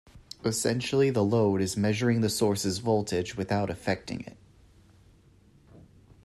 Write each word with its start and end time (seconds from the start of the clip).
Essentially, 0.43 1.11
the 1.11 1.23
load 1.23 1.61
is 1.61 1.77
measuring 1.77 2.21
the 2.21 2.29
source's 2.29 2.79
voltage 2.79 3.37
without 3.37 3.69
affecting 3.69 4.21
it. 4.21 4.35